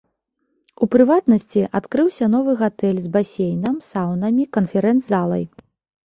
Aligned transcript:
У 0.83 0.85
прыватнасці, 0.93 1.61
адкрыўся 1.79 2.25
новы 2.35 2.55
гатэль 2.61 3.01
з 3.03 3.11
басейнам, 3.17 3.75
саунамі, 3.89 4.47
канферэнц-залай. 4.57 5.45